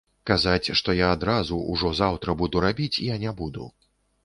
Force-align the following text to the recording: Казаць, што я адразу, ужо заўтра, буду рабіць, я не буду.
Казаць, 0.27 0.69
што 0.79 0.95
я 0.99 1.09
адразу, 1.17 1.59
ужо 1.75 1.93
заўтра, 2.01 2.37
буду 2.41 2.65
рабіць, 2.67 2.93
я 3.13 3.21
не 3.27 3.37
буду. 3.45 3.71